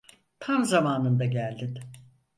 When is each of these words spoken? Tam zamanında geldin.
Tam 0.39 0.63
zamanında 0.65 1.25
geldin. 1.25 1.79